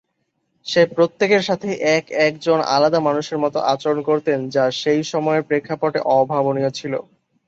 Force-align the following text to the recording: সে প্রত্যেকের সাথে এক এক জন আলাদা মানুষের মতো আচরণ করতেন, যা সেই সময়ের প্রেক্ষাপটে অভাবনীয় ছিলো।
সে 0.65 0.81
প্রত্যেকের 0.95 1.43
সাথে 1.43 1.67
এক 1.97 2.05
এক 2.19 2.33
জন 2.39 2.59
আলাদা 2.75 2.99
মানুষের 2.99 3.37
মতো 3.37 3.57
আচরণ 3.73 3.99
করতেন, 4.01 4.39
যা 4.49 4.63
সেই 4.81 5.01
সময়ের 5.11 5.47
প্রেক্ষাপটে 5.49 5.99
অভাবনীয় 6.15 6.71
ছিলো। 6.79 6.99